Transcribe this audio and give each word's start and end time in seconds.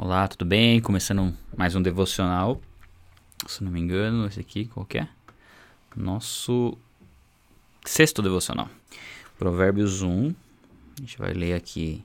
Olá, 0.00 0.28
tudo 0.28 0.44
bem? 0.44 0.80
Começando 0.80 1.36
mais 1.56 1.74
um 1.74 1.82
devocional. 1.82 2.60
Se 3.48 3.64
não 3.64 3.72
me 3.72 3.80
engano, 3.80 4.28
esse 4.28 4.38
aqui 4.38 4.66
qual 4.66 4.86
é? 4.94 5.08
Nosso 5.96 6.78
sexto 7.84 8.22
devocional. 8.22 8.70
Provérbios 9.36 10.00
1. 10.00 10.28
A 10.28 11.00
gente 11.00 11.18
vai 11.18 11.32
ler 11.32 11.54
aqui 11.54 12.04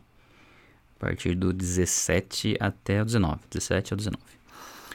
a 0.95 1.05
partir 1.05 1.35
do 1.35 1.53
17 1.53 2.57
até 2.59 2.99
o 2.99 3.05
19. 3.05 3.41
17 3.51 3.93
ao 3.93 3.97
19. 3.97 4.23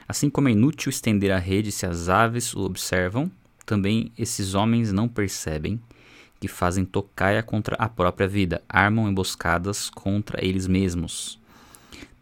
Assim 0.09 0.29
como 0.29 0.49
é 0.49 0.51
inútil 0.51 0.91
estender 0.91 1.31
a 1.31 1.39
rede 1.39 1.71
se 1.71 1.87
as 1.87 2.09
aves 2.09 2.53
o 2.53 2.63
observam, 2.63 3.31
também 3.65 4.11
esses 4.19 4.55
homens 4.55 4.91
não 4.91 5.07
percebem 5.07 5.81
que 6.41 6.49
fazem 6.49 6.85
tocaia 6.85 7.45
contra 7.45 7.77
a 7.77 7.89
própria 7.89 8.27
vida, 8.27 8.61
armam 8.69 9.09
emboscadas 9.09 9.89
contra 9.89 10.45
eles 10.45 10.67
mesmos. 10.67 11.39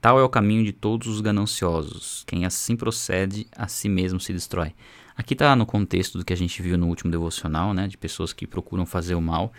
Tal 0.07 0.20
é 0.20 0.23
o 0.23 0.29
caminho 0.29 0.64
de 0.64 0.73
todos 0.73 1.09
os 1.09 1.20
gananciosos. 1.20 2.23
Quem 2.29 2.45
assim 2.45 2.77
procede, 2.77 3.45
a 3.56 3.66
si 3.66 3.88
mesmo 3.88 4.20
se 4.20 4.33
destrói. 4.33 4.73
Aqui 5.16 5.34
está 5.34 5.56
no 5.56 5.66
contexto 5.66 6.16
do 6.16 6.24
que 6.24 6.33
a 6.33 6.37
gente 6.37 6.62
viu 6.62 6.78
no 6.78 6.87
último 6.87 7.10
devocional, 7.10 7.74
né? 7.74 7.88
De 7.88 7.98
pessoas 7.98 8.33
que 8.33 8.47
procuram 8.47 8.87
fazer 8.87 9.16
o 9.16 9.20
mal. 9.20 9.52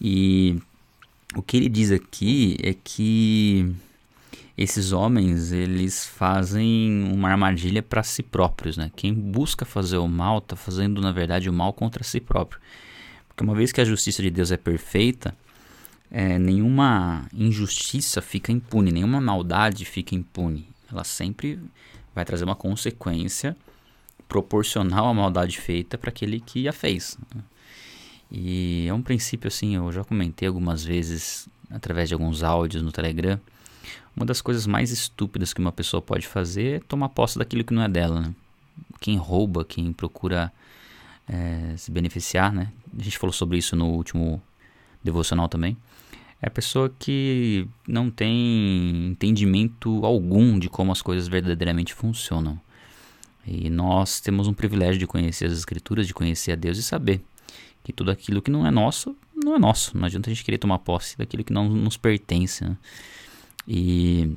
E 0.00 0.60
o 1.34 1.42
que 1.42 1.56
ele 1.56 1.68
diz 1.68 1.90
aqui 1.90 2.56
é 2.62 2.72
que 2.72 3.74
esses 4.56 4.92
homens 4.92 5.50
eles 5.50 6.06
fazem 6.06 7.10
uma 7.12 7.30
armadilha 7.30 7.82
para 7.82 8.04
si 8.04 8.22
próprios, 8.22 8.76
né? 8.76 8.92
Quem 8.94 9.12
busca 9.12 9.64
fazer 9.64 9.96
o 9.96 10.06
mal 10.06 10.38
está 10.38 10.54
fazendo 10.54 11.00
na 11.00 11.10
verdade 11.10 11.50
o 11.50 11.52
mal 11.52 11.72
contra 11.72 12.04
si 12.04 12.20
próprio, 12.20 12.60
porque 13.26 13.42
uma 13.42 13.56
vez 13.56 13.72
que 13.72 13.80
a 13.80 13.84
justiça 13.84 14.22
de 14.22 14.30
Deus 14.30 14.52
é 14.52 14.56
perfeita, 14.56 15.34
é, 16.10 16.38
nenhuma 16.38 17.26
injustiça 17.32 18.22
fica 18.22 18.52
impune, 18.52 18.92
nenhuma 18.92 19.20
maldade 19.20 19.84
fica 19.84 20.14
impune. 20.14 20.68
Ela 20.90 21.04
sempre 21.04 21.60
vai 22.14 22.24
trazer 22.24 22.44
uma 22.44 22.54
consequência 22.54 23.56
proporcional 24.28 25.08
à 25.08 25.14
maldade 25.14 25.58
feita 25.60 25.98
para 25.98 26.10
aquele 26.10 26.40
que 26.40 26.68
a 26.68 26.72
fez. 26.72 27.18
Né? 27.34 27.42
E 28.30 28.86
é 28.88 28.94
um 28.94 29.02
princípio 29.02 29.48
assim, 29.48 29.76
eu 29.76 29.92
já 29.92 30.04
comentei 30.04 30.48
algumas 30.48 30.84
vezes 30.84 31.48
através 31.70 32.08
de 32.08 32.14
alguns 32.14 32.42
áudios 32.42 32.82
no 32.82 32.92
Telegram. 32.92 33.38
Uma 34.16 34.24
das 34.24 34.40
coisas 34.40 34.66
mais 34.66 34.90
estúpidas 34.90 35.52
que 35.52 35.60
uma 35.60 35.72
pessoa 35.72 36.00
pode 36.00 36.26
fazer 36.26 36.76
é 36.76 36.80
tomar 36.80 37.08
posse 37.08 37.38
daquilo 37.38 37.64
que 37.64 37.74
não 37.74 37.82
é 37.82 37.88
dela. 37.88 38.20
Né? 38.20 38.34
Quem 39.00 39.16
rouba, 39.16 39.64
quem 39.64 39.92
procura 39.92 40.52
é, 41.28 41.74
se 41.76 41.90
beneficiar, 41.90 42.52
né? 42.52 42.72
A 42.96 43.02
gente 43.02 43.18
falou 43.18 43.32
sobre 43.32 43.58
isso 43.58 43.74
no 43.74 43.88
último 43.88 44.42
devocional 45.04 45.48
também 45.48 45.76
é 46.44 46.48
a 46.48 46.50
pessoa 46.50 46.92
que 46.98 47.66
não 47.88 48.10
tem 48.10 49.06
entendimento 49.12 50.04
algum 50.04 50.58
de 50.58 50.68
como 50.68 50.92
as 50.92 51.00
coisas 51.00 51.26
verdadeiramente 51.26 51.94
funcionam. 51.94 52.60
E 53.46 53.70
nós 53.70 54.20
temos 54.20 54.46
um 54.46 54.52
privilégio 54.52 54.98
de 54.98 55.06
conhecer 55.06 55.46
as 55.46 55.52
Escrituras, 55.52 56.06
de 56.06 56.12
conhecer 56.12 56.52
a 56.52 56.54
Deus 56.54 56.76
e 56.76 56.82
saber 56.82 57.22
que 57.82 57.94
tudo 57.94 58.10
aquilo 58.10 58.42
que 58.42 58.50
não 58.50 58.66
é 58.66 58.70
nosso, 58.70 59.16
não 59.34 59.56
é 59.56 59.58
nosso. 59.58 59.96
Não 59.96 60.04
adianta 60.04 60.28
a 60.28 60.34
gente 60.34 60.44
querer 60.44 60.58
tomar 60.58 60.78
posse 60.80 61.16
daquilo 61.16 61.44
que 61.44 61.52
não 61.52 61.66
nos 61.66 61.96
pertence. 61.96 62.62
Né? 62.62 62.76
E 63.66 64.36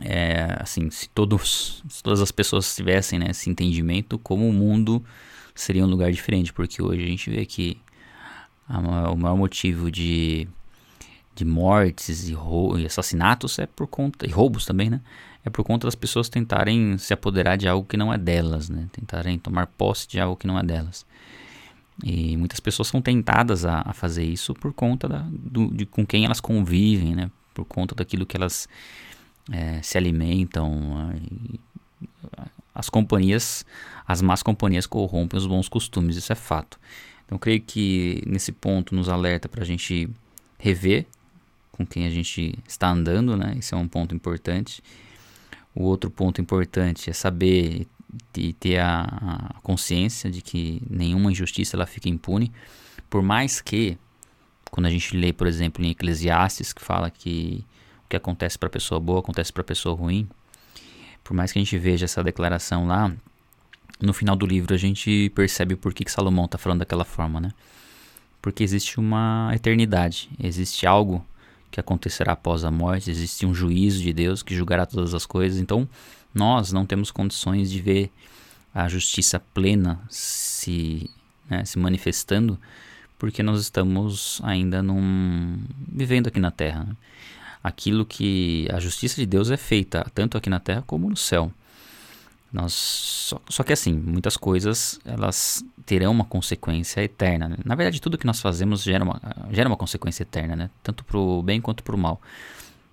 é, 0.00 0.56
assim, 0.58 0.90
se, 0.90 1.06
todos, 1.10 1.82
se 1.86 2.02
todas 2.02 2.22
as 2.22 2.32
pessoas 2.32 2.74
tivessem 2.74 3.18
né, 3.18 3.26
esse 3.30 3.50
entendimento, 3.50 4.18
como 4.18 4.48
o 4.48 4.52
mundo 4.54 5.04
seria 5.54 5.84
um 5.84 5.88
lugar 5.88 6.10
diferente, 6.10 6.50
porque 6.50 6.82
hoje 6.82 7.02
a 7.02 7.06
gente 7.06 7.28
vê 7.28 7.44
que 7.44 7.76
a, 8.68 9.10
o 9.10 9.16
maior 9.16 9.36
motivo 9.36 9.90
de 9.90 10.48
de 11.36 11.44
mortes 11.44 12.28
e, 12.28 12.32
e, 12.78 12.86
assassinatos 12.86 13.58
é 13.58 13.66
por 13.66 13.86
conta 13.86 14.26
e 14.26 14.30
roubos 14.30 14.64
também, 14.64 14.88
né? 14.88 15.02
É 15.44 15.50
por 15.50 15.62
conta 15.62 15.86
das 15.86 15.94
pessoas 15.94 16.28
tentarem 16.28 16.98
se 16.98 17.12
apoderar 17.12 17.56
de 17.58 17.68
algo 17.68 17.86
que 17.86 17.96
não 17.96 18.12
é 18.12 18.18
delas, 18.18 18.70
né? 18.70 18.88
Tentarem 18.90 19.38
tomar 19.38 19.66
posse 19.66 20.08
de 20.08 20.18
algo 20.18 20.34
que 20.34 20.46
não 20.46 20.58
é 20.58 20.62
delas. 20.62 21.04
E 22.02 22.36
muitas 22.38 22.58
pessoas 22.58 22.88
são 22.88 23.02
tentadas 23.02 23.64
a, 23.64 23.82
a 23.84 23.92
fazer 23.92 24.24
isso 24.24 24.54
por 24.54 24.72
conta 24.72 25.06
da, 25.06 25.26
do, 25.30 25.68
de 25.68 25.84
com 25.86 26.06
quem 26.06 26.24
elas 26.24 26.40
convivem, 26.40 27.14
né? 27.14 27.30
Por 27.54 27.66
conta 27.66 27.94
daquilo 27.94 28.26
que 28.26 28.36
elas 28.36 28.66
é, 29.52 29.80
se 29.82 29.98
alimentam. 29.98 31.12
as 32.74 32.88
companhias, 32.88 33.64
as 34.06 34.22
más 34.22 34.42
companhias 34.42 34.86
corrompem 34.86 35.38
os 35.38 35.46
bons 35.46 35.68
costumes, 35.68 36.16
isso 36.16 36.32
é 36.32 36.36
fato. 36.36 36.78
Então, 37.26 37.36
creio 37.38 37.60
que 37.60 38.22
nesse 38.24 38.52
ponto 38.52 38.94
nos 38.94 39.08
alerta 39.08 39.48
para 39.48 39.62
a 39.62 39.66
gente 39.66 40.08
rever 40.58 41.06
com 41.72 41.84
quem 41.84 42.06
a 42.06 42.10
gente 42.10 42.58
está 42.66 42.88
andando, 42.88 43.36
né? 43.36 43.56
Isso 43.58 43.74
é 43.74 43.78
um 43.78 43.88
ponto 43.88 44.14
importante. 44.14 44.82
O 45.74 45.82
outro 45.82 46.10
ponto 46.10 46.40
importante 46.40 47.10
é 47.10 47.12
saber 47.12 47.86
e 48.36 48.52
ter 48.54 48.78
a, 48.78 49.02
a, 49.02 49.60
consciência 49.60 50.30
de 50.30 50.40
que 50.40 50.80
nenhuma 50.88 51.30
injustiça 51.30 51.76
ela 51.76 51.86
fica 51.86 52.08
impune, 52.08 52.50
por 53.10 53.22
mais 53.22 53.60
que 53.60 53.98
quando 54.70 54.86
a 54.86 54.90
gente 54.90 55.16
lê, 55.16 55.32
por 55.32 55.46
exemplo, 55.46 55.84
em 55.84 55.90
Eclesiastes 55.90 56.72
que 56.72 56.82
fala 56.82 57.10
que 57.10 57.64
o 58.04 58.08
que 58.08 58.16
acontece 58.16 58.58
para 58.58 58.70
pessoa 58.70 59.00
boa 59.00 59.20
acontece 59.20 59.52
para 59.52 59.64
pessoa 59.64 59.94
ruim, 59.94 60.28
por 61.22 61.34
mais 61.34 61.52
que 61.52 61.58
a 61.58 61.62
gente 61.62 61.76
veja 61.76 62.04
essa 62.04 62.22
declaração 62.22 62.86
lá, 62.86 63.12
no 64.00 64.12
final 64.12 64.36
do 64.36 64.46
livro 64.46 64.74
a 64.74 64.78
gente 64.78 65.30
percebe 65.34 65.76
por 65.76 65.94
que, 65.94 66.04
que 66.04 66.12
Salomão 66.12 66.44
está 66.44 66.58
falando 66.58 66.80
daquela 66.80 67.04
forma, 67.04 67.40
né? 67.40 67.52
Porque 68.40 68.62
existe 68.62 69.00
uma 69.00 69.50
eternidade, 69.54 70.28
existe 70.38 70.86
algo 70.86 71.24
que 71.70 71.80
acontecerá 71.80 72.32
após 72.32 72.64
a 72.64 72.70
morte, 72.70 73.10
existe 73.10 73.44
um 73.44 73.54
juízo 73.54 74.02
de 74.02 74.12
Deus 74.12 74.42
que 74.42 74.54
julgará 74.54 74.86
todas 74.86 75.14
as 75.14 75.26
coisas. 75.26 75.60
Então, 75.60 75.88
nós 76.32 76.72
não 76.72 76.86
temos 76.86 77.10
condições 77.10 77.70
de 77.70 77.80
ver 77.80 78.10
a 78.74 78.88
justiça 78.88 79.40
plena 79.52 79.98
se, 80.08 81.10
né, 81.48 81.64
se 81.64 81.78
manifestando, 81.78 82.58
porque 83.18 83.42
nós 83.42 83.60
estamos 83.60 84.40
ainda 84.44 84.82
num, 84.82 85.58
vivendo 85.88 86.28
aqui 86.28 86.38
na 86.38 86.50
Terra. 86.50 86.84
Né? 86.84 86.96
Aquilo 87.64 88.04
que 88.04 88.68
a 88.70 88.78
justiça 88.78 89.16
de 89.16 89.26
Deus 89.26 89.50
é 89.50 89.56
feita 89.56 90.06
tanto 90.14 90.36
aqui 90.36 90.50
na 90.50 90.60
Terra 90.60 90.84
como 90.86 91.08
no 91.08 91.16
céu. 91.16 91.50
Nós 92.52 92.72
só, 92.72 93.40
só, 93.48 93.62
que 93.62 93.72
assim, 93.72 93.92
muitas 93.92 94.36
coisas 94.36 94.98
elas 95.04 95.64
terão 95.84 96.12
uma 96.12 96.24
consequência 96.24 97.02
eterna. 97.02 97.48
Né? 97.48 97.56
Na 97.64 97.74
verdade, 97.74 98.00
tudo 98.00 98.16
que 98.16 98.26
nós 98.26 98.40
fazemos 98.40 98.82
gera 98.82 99.04
uma, 99.04 99.20
gera 99.50 99.68
uma 99.68 99.76
consequência 99.76 100.22
eterna, 100.22 100.56
né? 100.56 100.70
tanto 100.82 101.04
para 101.04 101.18
o 101.18 101.42
bem 101.42 101.60
quanto 101.60 101.82
para 101.82 101.94
o 101.94 101.98
mal. 101.98 102.20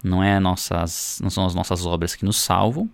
Não, 0.03 0.21
é 0.21 0.39
nossas, 0.39 1.19
não 1.23 1.29
são 1.29 1.45
as 1.45 1.55
nossas 1.55 1.85
obras 1.85 2.13
que 2.13 2.25
nos 2.25 2.37
salvam, 2.37 2.89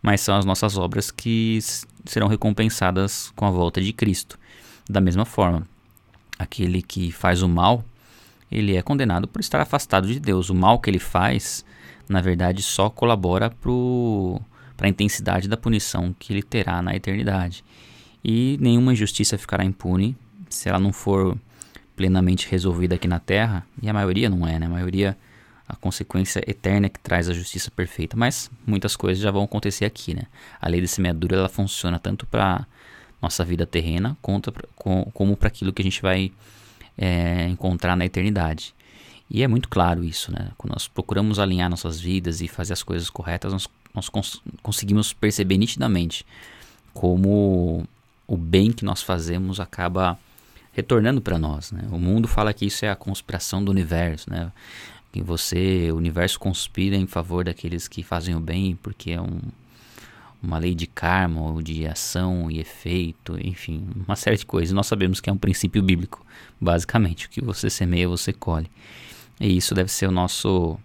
mas 0.00 0.20
são 0.20 0.36
as 0.36 0.44
nossas 0.44 0.78
obras 0.78 1.10
que 1.10 1.58
serão 2.06 2.26
recompensadas 2.26 3.30
com 3.36 3.44
a 3.44 3.50
volta 3.50 3.80
de 3.80 3.92
Cristo. 3.92 4.38
Da 4.88 5.00
mesma 5.00 5.26
forma, 5.26 5.68
aquele 6.38 6.80
que 6.80 7.12
faz 7.12 7.42
o 7.42 7.48
mal, 7.48 7.84
ele 8.50 8.76
é 8.76 8.82
condenado 8.82 9.28
por 9.28 9.40
estar 9.40 9.60
afastado 9.60 10.06
de 10.06 10.18
Deus. 10.18 10.48
O 10.48 10.54
mal 10.54 10.78
que 10.78 10.88
ele 10.88 10.98
faz, 10.98 11.64
na 12.08 12.22
verdade, 12.22 12.62
só 12.62 12.88
colabora 12.88 13.50
para 13.50 13.70
o 13.70 14.40
para 14.78 14.86
a 14.86 14.90
intensidade 14.90 15.48
da 15.48 15.56
punição 15.56 16.14
que 16.16 16.32
ele 16.32 16.42
terá 16.42 16.80
na 16.80 16.94
eternidade. 16.94 17.64
E 18.24 18.56
nenhuma 18.60 18.92
injustiça 18.92 19.36
ficará 19.36 19.64
impune 19.64 20.16
se 20.48 20.68
ela 20.68 20.78
não 20.78 20.92
for 20.92 21.36
plenamente 21.96 22.48
resolvida 22.48 22.94
aqui 22.94 23.08
na 23.08 23.18
Terra, 23.18 23.66
e 23.82 23.88
a 23.88 23.92
maioria 23.92 24.30
não 24.30 24.46
é, 24.46 24.56
né? 24.56 24.66
A 24.66 24.70
maioria 24.70 25.18
a 25.68 25.76
consequência 25.76 26.42
eterna 26.48 26.88
que 26.88 26.98
traz 27.00 27.28
a 27.28 27.34
justiça 27.34 27.70
perfeita, 27.70 28.16
mas 28.16 28.50
muitas 28.64 28.96
coisas 28.96 29.22
já 29.22 29.30
vão 29.30 29.42
acontecer 29.42 29.84
aqui, 29.84 30.14
né? 30.14 30.22
A 30.60 30.68
lei 30.68 30.80
de 30.80 30.88
semeadura 30.88 31.36
ela 31.36 31.48
funciona 31.48 31.98
tanto 31.98 32.24
para 32.26 32.64
nossa 33.20 33.44
vida 33.44 33.66
terrena 33.66 34.16
com, 34.22 34.40
como 35.12 35.36
para 35.36 35.48
aquilo 35.48 35.72
que 35.72 35.82
a 35.82 35.84
gente 35.84 36.00
vai 36.00 36.32
é, 36.96 37.48
encontrar 37.48 37.96
na 37.96 38.06
eternidade. 38.06 38.74
E 39.28 39.42
é 39.42 39.48
muito 39.48 39.68
claro 39.68 40.04
isso, 40.04 40.32
né? 40.32 40.52
Quando 40.56 40.72
nós 40.72 40.86
procuramos 40.86 41.38
alinhar 41.38 41.68
nossas 41.68 42.00
vidas 42.00 42.40
e 42.40 42.48
fazer 42.48 42.72
as 42.72 42.82
coisas 42.82 43.10
corretas, 43.10 43.52
nós 43.52 43.68
nós 43.98 44.08
cons 44.08 44.40
conseguimos 44.62 45.12
perceber 45.12 45.58
nitidamente 45.58 46.24
como 46.94 47.86
o 48.26 48.36
bem 48.36 48.70
que 48.70 48.84
nós 48.84 49.02
fazemos 49.02 49.58
acaba 49.58 50.18
retornando 50.72 51.20
para 51.20 51.38
nós. 51.38 51.72
Né? 51.72 51.82
O 51.90 51.98
mundo 51.98 52.28
fala 52.28 52.54
que 52.54 52.66
isso 52.66 52.84
é 52.84 52.90
a 52.90 52.96
conspiração 52.96 53.64
do 53.64 53.70
universo, 53.70 54.30
né? 54.30 54.52
que 55.12 55.20
você, 55.20 55.90
o 55.90 55.96
universo 55.96 56.38
conspira 56.38 56.96
em 56.96 57.06
favor 57.06 57.44
daqueles 57.44 57.88
que 57.88 58.02
fazem 58.02 58.36
o 58.36 58.40
bem, 58.40 58.76
porque 58.76 59.10
é 59.10 59.20
um, 59.20 59.40
uma 60.42 60.58
lei 60.58 60.74
de 60.74 60.86
karma 60.86 61.40
ou 61.40 61.62
de 61.62 61.86
ação 61.86 62.50
e 62.50 62.60
efeito, 62.60 63.36
enfim, 63.40 63.88
uma 64.06 64.14
série 64.14 64.36
de 64.36 64.46
coisas. 64.46 64.72
Nós 64.72 64.86
sabemos 64.86 65.20
que 65.20 65.28
é 65.28 65.32
um 65.32 65.38
princípio 65.38 65.82
bíblico, 65.82 66.24
basicamente, 66.60 67.26
o 67.26 67.30
que 67.30 67.40
você 67.40 67.68
semeia, 67.70 68.08
você 68.08 68.32
colhe. 68.32 68.70
E 69.40 69.56
isso 69.56 69.74
deve 69.74 69.90
ser 69.90 70.06
o 70.08 70.12
nosso 70.12 70.78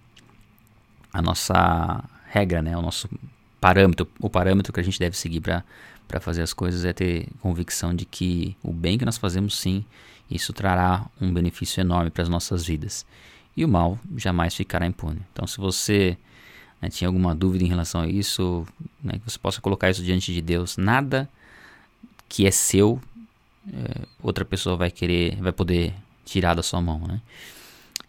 a 1.11 1.21
nossa 1.21 2.03
regra, 2.33 2.63
né? 2.63 2.75
O 2.75 2.81
nosso 2.81 3.07
parâmetro, 3.61 4.07
o 4.19 4.27
parâmetro 4.27 4.73
que 4.73 4.79
a 4.79 4.83
gente 4.83 4.97
deve 4.97 5.15
seguir 5.15 5.39
para 5.39 6.19
fazer 6.19 6.41
as 6.41 6.51
coisas 6.51 6.83
é 6.83 6.91
ter 6.91 7.27
convicção 7.39 7.95
de 7.95 8.05
que 8.05 8.57
o 8.63 8.73
bem 8.73 8.97
que 8.97 9.05
nós 9.05 9.17
fazemos 9.17 9.55
sim, 9.55 9.85
isso 10.29 10.51
trará 10.51 11.05
um 11.21 11.31
benefício 11.31 11.79
enorme 11.79 12.09
para 12.09 12.23
as 12.23 12.29
nossas 12.29 12.65
vidas. 12.65 13.05
E 13.55 13.63
o 13.63 13.67
mal 13.67 13.99
jamais 14.17 14.55
ficará 14.55 14.87
impune. 14.87 15.21
Então, 15.31 15.45
se 15.45 15.59
você 15.59 16.17
né, 16.81 16.89
tinha 16.89 17.07
alguma 17.07 17.35
dúvida 17.35 17.63
em 17.63 17.67
relação 17.67 18.01
a 18.01 18.07
isso, 18.07 18.65
né, 19.03 19.13
que 19.13 19.31
você 19.31 19.37
possa 19.37 19.61
colocar 19.61 19.91
isso 19.91 20.01
diante 20.01 20.33
de 20.33 20.41
Deus. 20.41 20.75
Nada 20.75 21.29
que 22.27 22.47
é 22.47 22.51
seu, 22.51 22.99
é, 23.71 24.07
outra 24.23 24.43
pessoa 24.43 24.75
vai 24.75 24.89
querer, 24.89 25.35
vai 25.39 25.51
poder 25.51 25.93
tirar 26.25 26.55
da 26.55 26.63
sua 26.63 26.81
mão, 26.81 26.99
né? 27.07 27.21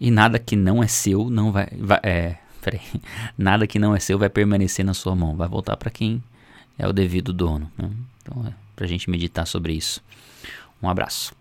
E 0.01 0.11
nada 0.11 0.39
que 0.39 0.57
não 0.57 0.83
é 0.83 0.87
seu 0.89 1.29
não 1.29 1.53
vai, 1.53 1.69
vai 1.79 2.01
é, 2.03 2.39
peraí, 2.65 2.81
nada 3.37 3.67
que 3.67 3.79
não 3.79 3.95
é 3.95 4.01
seu 4.01 4.19
vai 4.19 4.31
permanecer 4.31 4.85
na 4.85 4.95
sua 4.95 5.15
mão, 5.15 5.37
vai 5.37 5.47
voltar 5.47 5.77
para 5.77 5.91
quem 5.91 6.23
é 6.79 6.89
o 6.89 6.93
devido 6.93 7.33
dono. 7.33 7.71
Né? 7.77 7.91
Então 8.23 8.47
é 8.47 8.55
para 8.75 8.87
a 8.87 8.89
gente 8.89 9.09
meditar 9.11 9.47
sobre 9.47 9.75
isso. 9.75 10.03
Um 10.83 10.89
abraço. 10.89 11.33